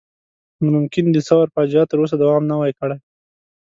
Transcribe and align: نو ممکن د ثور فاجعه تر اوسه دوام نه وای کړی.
نو 0.61 0.67
ممکن 0.75 1.05
د 1.11 1.17
ثور 1.29 1.45
فاجعه 1.55 1.83
تر 1.89 1.97
اوسه 1.99 2.15
دوام 2.23 2.43
نه 2.51 2.55
وای 2.57 2.71
کړی. 2.79 2.97